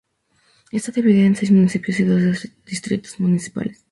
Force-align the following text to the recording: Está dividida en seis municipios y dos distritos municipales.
Está 0.77 0.89
dividida 0.93 1.27
en 1.27 1.35
seis 1.35 1.51
municipios 1.57 1.99
y 1.99 2.03
dos 2.05 2.21
distritos 2.65 3.19
municipales. 3.19 3.85